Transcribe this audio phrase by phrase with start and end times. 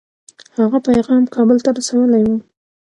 [0.59, 2.37] هغه پیغام کابل ته رسولی وو.